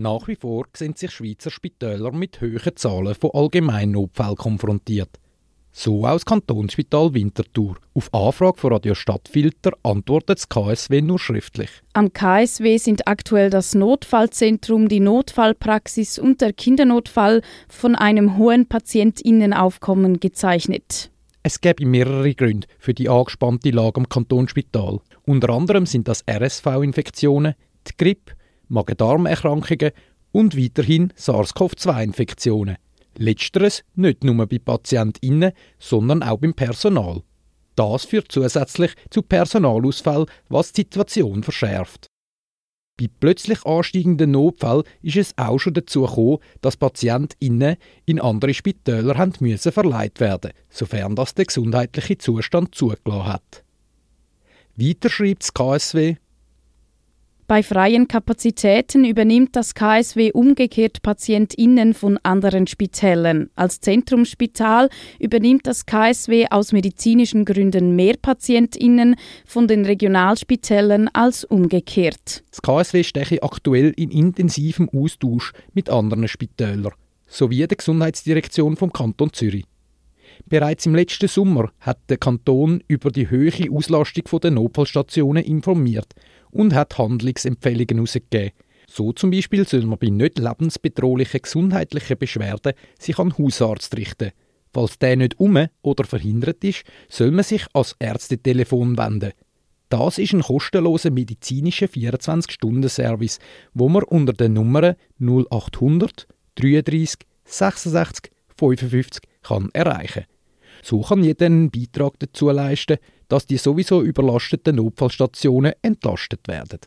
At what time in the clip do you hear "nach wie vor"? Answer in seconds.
0.00-0.64